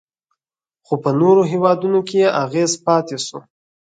[0.85, 3.39] خو په نورو هیوادونو کې یې اغیز پاتې شو